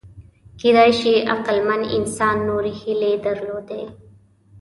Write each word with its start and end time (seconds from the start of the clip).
کېدای 0.61 0.91
شي 0.99 1.13
عقلمن 1.33 1.81
انسان 1.97 2.35
نورې 2.49 2.71
هیلې 2.81 3.13
درلودې. 3.25 3.81